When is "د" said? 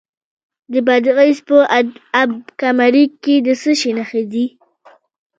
0.71-0.73, 3.45-3.47